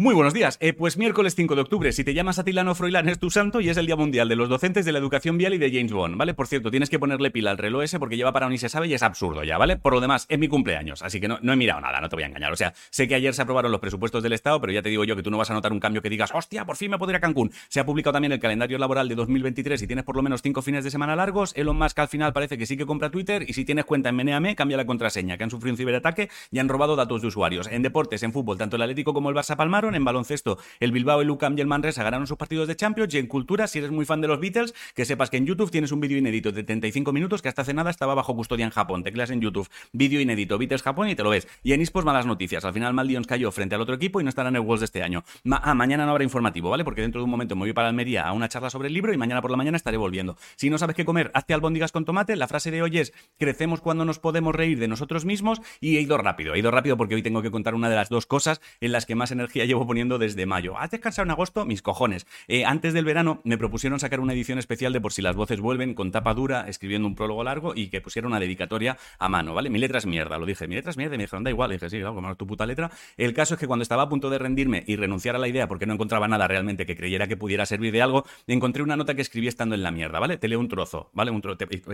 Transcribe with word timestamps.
Muy 0.00 0.14
buenos 0.14 0.32
días. 0.32 0.56
Eh, 0.62 0.72
pues 0.72 0.96
miércoles 0.96 1.34
5 1.34 1.54
de 1.54 1.60
octubre, 1.60 1.92
si 1.92 2.04
te 2.04 2.14
llamas 2.14 2.38
Atilano 2.38 2.74
Froilán 2.74 3.10
es 3.10 3.18
tu 3.18 3.28
santo 3.28 3.60
y 3.60 3.68
es 3.68 3.76
el 3.76 3.84
Día 3.84 3.96
Mundial 3.96 4.30
de 4.30 4.34
los 4.34 4.48
Docentes 4.48 4.86
de 4.86 4.92
la 4.92 4.98
Educación 4.98 5.36
Vial 5.36 5.52
y 5.52 5.58
de 5.58 5.70
James 5.70 5.92
Bond, 5.92 6.16
¿vale? 6.16 6.32
Por 6.32 6.46
cierto, 6.46 6.70
tienes 6.70 6.88
que 6.88 6.98
ponerle 6.98 7.30
pila 7.30 7.50
al 7.50 7.58
reloj 7.58 7.82
ese 7.82 7.98
porque 7.98 8.16
lleva 8.16 8.32
para 8.32 8.46
un 8.46 8.54
y 8.54 8.56
se 8.56 8.70
sabe 8.70 8.88
y 8.88 8.94
es 8.94 9.02
absurdo 9.02 9.44
ya, 9.44 9.58
¿vale? 9.58 9.76
Por 9.76 9.92
lo 9.92 10.00
demás, 10.00 10.24
es 10.30 10.38
mi 10.38 10.48
cumpleaños, 10.48 11.02
así 11.02 11.20
que 11.20 11.28
no, 11.28 11.36
he 11.42 11.56
mirado 11.56 11.82
nada, 11.82 12.00
no 12.00 12.08
te 12.08 12.16
voy 12.16 12.22
a 12.22 12.28
engañar. 12.28 12.50
O 12.50 12.56
sea, 12.56 12.72
sé 12.88 13.08
que 13.08 13.14
ayer 13.14 13.34
se 13.34 13.42
aprobaron 13.42 13.70
los 13.70 13.80
presupuestos 13.82 14.22
del 14.22 14.32
Estado, 14.32 14.58
pero 14.58 14.72
ya 14.72 14.80
te 14.80 14.88
digo 14.88 15.04
yo 15.04 15.16
que 15.16 15.22
tú 15.22 15.30
no 15.30 15.36
vas 15.36 15.50
a 15.50 15.52
notar 15.52 15.70
un 15.70 15.80
cambio 15.80 16.00
que 16.00 16.08
digas, 16.08 16.30
hostia, 16.32 16.64
por 16.64 16.76
fin 16.76 16.90
me 16.90 16.96
podré 16.96 17.12
ir 17.12 17.16
a 17.16 17.20
Cancún. 17.20 17.52
Se 17.68 17.78
ha 17.78 17.84
publicado 17.84 18.14
también 18.14 18.32
el 18.32 18.40
calendario 18.40 18.78
laboral 18.78 19.06
de 19.06 19.16
2023 19.16 19.82
y 19.82 19.86
tienes 19.86 20.06
por 20.06 20.16
lo 20.16 20.22
menos 20.22 20.40
cinco 20.40 20.62
fines 20.62 20.82
de 20.82 20.90
semana 20.90 21.14
largos. 21.14 21.52
Elon 21.56 21.76
Musk 21.76 21.98
al 21.98 22.08
final 22.08 22.32
parece 22.32 22.56
que 22.56 22.64
sí 22.64 22.78
que 22.78 22.86
compra 22.86 23.10
Twitter 23.10 23.44
y 23.46 23.52
si 23.52 23.66
tienes 23.66 23.84
cuenta 23.84 24.08
en 24.08 24.16
Meneame, 24.16 24.56
cambia 24.56 24.78
la 24.78 24.86
contraseña, 24.86 25.36
que 25.36 25.44
han 25.44 25.50
sufrido 25.50 25.74
un 25.74 25.76
ciberataque 25.76 26.30
y 26.50 26.58
han 26.58 26.70
robado 26.70 26.96
datos 26.96 27.20
de 27.20 27.28
usuarios. 27.28 27.66
En 27.66 27.82
deportes, 27.82 28.22
en 28.22 28.32
fútbol, 28.32 28.56
tanto 28.56 28.76
el 28.76 28.82
Atlético 28.82 29.12
como 29.12 29.28
el 29.28 29.36
Barça 29.36 29.56
en 29.94 30.04
baloncesto 30.04 30.58
el 30.80 30.92
Bilbao, 30.92 31.20
el 31.20 31.30
UCAM 31.30 31.56
y 31.58 31.60
el 31.60 31.66
Manresa 31.66 32.02
ganaron 32.02 32.26
sus 32.26 32.36
partidos 32.36 32.68
de 32.68 32.76
Champions 32.76 33.14
y 33.14 33.18
en 33.18 33.26
cultura, 33.26 33.66
si 33.66 33.78
eres 33.78 33.90
muy 33.90 34.04
fan 34.04 34.20
de 34.20 34.28
los 34.28 34.40
Beatles, 34.40 34.74
que 34.94 35.04
sepas 35.04 35.30
que 35.30 35.36
en 35.36 35.46
YouTube 35.46 35.70
tienes 35.70 35.92
un 35.92 36.00
vídeo 36.00 36.18
inédito 36.18 36.52
de 36.52 36.62
35 36.62 37.12
minutos 37.12 37.42
que 37.42 37.48
hasta 37.48 37.62
hace 37.62 37.74
nada 37.74 37.90
estaba 37.90 38.14
bajo 38.14 38.34
custodia 38.34 38.64
en 38.64 38.70
Japón. 38.70 39.02
Teclas 39.02 39.30
en 39.30 39.40
YouTube, 39.40 39.68
vídeo 39.92 40.20
inédito, 40.20 40.58
Beatles 40.58 40.82
Japón 40.82 41.08
y 41.08 41.14
te 41.14 41.22
lo 41.22 41.30
ves. 41.30 41.48
Y 41.62 41.72
en 41.72 41.80
Ispos 41.80 42.04
malas 42.04 42.26
noticias. 42.26 42.64
Al 42.64 42.72
final 42.72 42.94
Maldions 42.94 43.26
cayó 43.26 43.50
frente 43.50 43.74
al 43.74 43.80
otro 43.80 43.94
equipo 43.94 44.20
y 44.20 44.24
no 44.24 44.28
estará 44.28 44.48
en 44.48 44.56
el 44.56 44.62
Worlds 44.62 44.80
de 44.80 44.84
este 44.86 45.02
año. 45.02 45.24
ah, 45.50 45.74
mañana 45.74 46.04
no 46.04 46.12
habrá 46.12 46.24
informativo, 46.24 46.70
¿vale? 46.70 46.84
Porque 46.84 47.02
dentro 47.02 47.20
de 47.20 47.24
un 47.24 47.30
momento 47.30 47.56
me 47.56 47.60
voy 47.60 47.72
para 47.72 47.88
Almería 47.88 48.26
a 48.26 48.32
una 48.32 48.48
charla 48.48 48.70
sobre 48.70 48.88
el 48.88 48.94
libro 48.94 49.12
y 49.12 49.16
mañana 49.16 49.42
por 49.42 49.50
la 49.50 49.56
mañana 49.56 49.76
estaré 49.76 49.96
volviendo. 49.96 50.36
Si 50.56 50.70
no 50.70 50.78
sabes 50.78 50.96
qué 50.96 51.04
comer, 51.04 51.30
hazte 51.34 51.54
albóndigas 51.54 51.92
con 51.92 52.04
tomate. 52.04 52.36
La 52.36 52.48
frase 52.48 52.70
de 52.70 52.82
hoy 52.82 52.98
es, 52.98 53.12
crecemos 53.38 53.80
cuando 53.80 54.04
nos 54.04 54.18
podemos 54.18 54.54
reír 54.54 54.78
de 54.78 54.88
nosotros 54.88 55.24
mismos 55.24 55.60
y 55.80 55.96
he 55.96 56.00
ido 56.00 56.16
rápido. 56.18 56.54
He 56.54 56.58
ido 56.58 56.70
rápido 56.70 56.96
porque 56.96 57.14
hoy 57.14 57.22
tengo 57.22 57.42
que 57.42 57.50
contar 57.50 57.74
una 57.74 57.88
de 57.88 57.96
las 57.96 58.08
dos 58.08 58.26
cosas 58.26 58.60
en 58.80 58.92
las 58.92 59.06
que 59.06 59.14
más 59.14 59.30
energía 59.30 59.64
llevo 59.64 59.79
poniendo 59.86 60.18
desde 60.18 60.46
mayo. 60.46 60.76
¿Has 60.78 60.90
descansado 60.90 61.24
en 61.24 61.30
agosto? 61.30 61.64
Mis 61.64 61.82
cojones. 61.82 62.26
Eh, 62.48 62.64
antes 62.64 62.94
del 62.94 63.04
verano 63.04 63.40
me 63.44 63.58
propusieron 63.58 64.00
sacar 64.00 64.20
una 64.20 64.32
edición 64.32 64.58
especial 64.58 64.92
de 64.92 65.00
Por 65.00 65.12
si 65.12 65.22
las 65.22 65.36
voces 65.36 65.60
vuelven, 65.60 65.94
con 65.94 66.10
tapa 66.10 66.34
dura, 66.34 66.68
escribiendo 66.68 67.08
un 67.08 67.14
prólogo 67.14 67.44
largo 67.44 67.72
y 67.74 67.88
que 67.88 68.00
pusiera 68.00 68.28
una 68.28 68.40
dedicatoria 68.40 68.96
a 69.18 69.28
mano, 69.28 69.54
¿vale? 69.54 69.70
Mi 69.70 69.78
letra 69.78 69.98
es 69.98 70.06
mierda, 70.06 70.38
lo 70.38 70.46
dije. 70.46 70.66
Mi 70.68 70.74
letra 70.74 70.90
es 70.90 70.96
mierda 70.96 71.14
y 71.14 71.18
me 71.18 71.24
dijeron, 71.24 71.44
da 71.44 71.50
igual. 71.50 71.70
Dije, 71.70 71.90
sí, 71.90 71.98
claro, 71.98 72.14
como 72.14 72.34
tu 72.36 72.46
puta 72.46 72.66
letra. 72.66 72.90
El 73.16 73.34
caso 73.34 73.54
es 73.54 73.60
que 73.60 73.66
cuando 73.66 73.82
estaba 73.82 74.04
a 74.04 74.08
punto 74.08 74.30
de 74.30 74.38
rendirme 74.38 74.84
y 74.86 74.96
renunciar 74.96 75.36
a 75.36 75.38
la 75.38 75.48
idea 75.48 75.68
porque 75.68 75.86
no 75.86 75.94
encontraba 75.94 76.28
nada 76.28 76.48
realmente 76.48 76.86
que 76.86 76.96
creyera 76.96 77.26
que 77.26 77.36
pudiera 77.36 77.66
servir 77.66 77.92
de 77.92 78.02
algo, 78.02 78.24
encontré 78.46 78.82
una 78.82 78.96
nota 78.96 79.14
que 79.14 79.22
escribí 79.22 79.48
estando 79.48 79.74
en 79.74 79.82
la 79.82 79.90
mierda, 79.90 80.18
¿vale? 80.18 80.36
Te 80.36 80.48
leo 80.48 80.60
un 80.60 80.68
trozo, 80.68 81.10
¿vale? 81.12 81.30
Un 81.30 81.40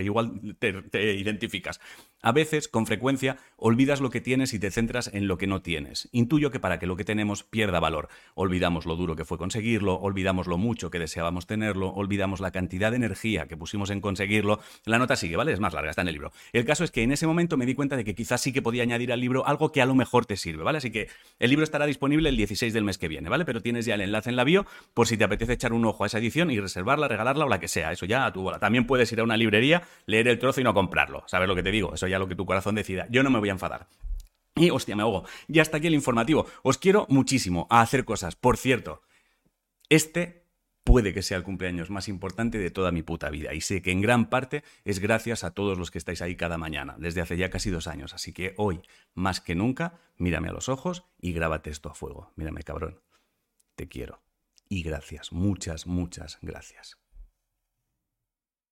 igual 0.00 0.56
te, 0.58 0.82
te 0.82 1.14
identificas. 1.14 1.80
A 2.26 2.32
veces, 2.32 2.66
con 2.66 2.86
frecuencia, 2.86 3.36
olvidas 3.56 4.00
lo 4.00 4.10
que 4.10 4.20
tienes 4.20 4.52
y 4.52 4.58
te 4.58 4.72
centras 4.72 5.08
en 5.14 5.28
lo 5.28 5.38
que 5.38 5.46
no 5.46 5.62
tienes. 5.62 6.08
Intuyo 6.10 6.50
que 6.50 6.58
para 6.58 6.80
que 6.80 6.88
lo 6.88 6.96
que 6.96 7.04
tenemos 7.04 7.44
pierda 7.44 7.78
valor. 7.78 8.08
Olvidamos 8.34 8.84
lo 8.84 8.96
duro 8.96 9.14
que 9.14 9.24
fue 9.24 9.38
conseguirlo, 9.38 9.94
olvidamos 9.94 10.48
lo 10.48 10.58
mucho 10.58 10.90
que 10.90 10.98
deseábamos 10.98 11.46
tenerlo, 11.46 11.90
olvidamos 11.90 12.40
la 12.40 12.50
cantidad 12.50 12.90
de 12.90 12.96
energía 12.96 13.46
que 13.46 13.56
pusimos 13.56 13.90
en 13.90 14.00
conseguirlo. 14.00 14.58
La 14.86 14.98
nota 14.98 15.14
sigue, 15.14 15.36
¿vale? 15.36 15.52
Es 15.52 15.60
más 15.60 15.72
larga, 15.72 15.90
está 15.90 16.02
en 16.02 16.08
el 16.08 16.14
libro. 16.14 16.32
El 16.52 16.64
caso 16.64 16.82
es 16.82 16.90
que 16.90 17.04
en 17.04 17.12
ese 17.12 17.28
momento 17.28 17.56
me 17.56 17.64
di 17.64 17.76
cuenta 17.76 17.96
de 17.96 18.02
que 18.02 18.16
quizás 18.16 18.40
sí 18.40 18.52
que 18.52 18.60
podía 18.60 18.82
añadir 18.82 19.12
al 19.12 19.20
libro 19.20 19.46
algo 19.46 19.70
que 19.70 19.80
a 19.80 19.86
lo 19.86 19.94
mejor 19.94 20.26
te 20.26 20.36
sirve, 20.36 20.64
¿vale? 20.64 20.78
Así 20.78 20.90
que 20.90 21.06
el 21.38 21.50
libro 21.50 21.62
estará 21.62 21.86
disponible 21.86 22.28
el 22.28 22.36
16 22.36 22.74
del 22.74 22.82
mes 22.82 22.98
que 22.98 23.06
viene, 23.06 23.28
¿vale? 23.28 23.44
Pero 23.44 23.62
tienes 23.62 23.86
ya 23.86 23.94
el 23.94 24.00
enlace 24.00 24.30
en 24.30 24.36
la 24.36 24.42
bio 24.42 24.66
por 24.94 25.06
si 25.06 25.16
te 25.16 25.22
apetece 25.22 25.52
echar 25.52 25.72
un 25.72 25.84
ojo 25.84 26.02
a 26.02 26.08
esa 26.08 26.18
edición 26.18 26.50
y 26.50 26.58
reservarla, 26.58 27.06
regalarla 27.06 27.44
o 27.44 27.48
la 27.48 27.60
que 27.60 27.68
sea. 27.68 27.92
Eso 27.92 28.04
ya 28.04 28.26
a 28.26 28.32
tu 28.32 28.42
bola. 28.42 28.58
También 28.58 28.84
puedes 28.84 29.12
ir 29.12 29.20
a 29.20 29.22
una 29.22 29.36
librería, 29.36 29.84
leer 30.06 30.26
el 30.26 30.40
trozo 30.40 30.60
y 30.60 30.64
no 30.64 30.74
comprarlo. 30.74 31.22
¿Sabes 31.28 31.46
lo 31.46 31.54
que 31.54 31.62
te 31.62 31.70
digo? 31.70 31.94
Eso 31.94 32.08
ya 32.08 32.15
lo 32.18 32.28
que 32.28 32.34
tu 32.34 32.46
corazón 32.46 32.74
decida. 32.74 33.06
Yo 33.10 33.22
no 33.22 33.30
me 33.30 33.38
voy 33.38 33.48
a 33.48 33.52
enfadar. 33.52 33.88
Y 34.54 34.70
hostia, 34.70 34.96
me 34.96 35.02
ahogo. 35.02 35.24
Y 35.48 35.58
hasta 35.58 35.76
aquí 35.76 35.86
el 35.86 35.94
informativo. 35.94 36.46
Os 36.62 36.78
quiero 36.78 37.06
muchísimo 37.08 37.66
a 37.70 37.82
hacer 37.82 38.04
cosas. 38.04 38.36
Por 38.36 38.56
cierto, 38.56 39.02
este 39.90 40.46
puede 40.86 41.12
que 41.12 41.22
sea 41.22 41.36
el 41.36 41.42
cumpleaños 41.42 41.90
más 41.90 42.08
importante 42.08 42.58
de 42.58 42.70
toda 42.70 42.92
mi 42.92 43.02
puta 43.02 43.28
vida. 43.28 43.52
Y 43.52 43.60
sé 43.60 43.82
que 43.82 43.90
en 43.90 44.00
gran 44.00 44.30
parte 44.30 44.62
es 44.84 45.00
gracias 45.00 45.42
a 45.42 45.50
todos 45.50 45.78
los 45.78 45.90
que 45.90 45.98
estáis 45.98 46.22
ahí 46.22 46.36
cada 46.36 46.58
mañana, 46.58 46.94
desde 46.98 47.20
hace 47.20 47.36
ya 47.36 47.50
casi 47.50 47.70
dos 47.70 47.88
años. 47.88 48.14
Así 48.14 48.32
que 48.32 48.54
hoy, 48.56 48.80
más 49.12 49.40
que 49.40 49.56
nunca, 49.56 49.98
mírame 50.16 50.48
a 50.48 50.52
los 50.52 50.68
ojos 50.68 51.04
y 51.20 51.32
grábate 51.32 51.70
esto 51.70 51.90
a 51.90 51.94
fuego. 51.94 52.32
Mírame, 52.36 52.62
cabrón. 52.62 53.00
Te 53.74 53.88
quiero. 53.88 54.22
Y 54.68 54.82
gracias, 54.82 55.32
muchas, 55.32 55.86
muchas 55.86 56.38
gracias. 56.40 56.98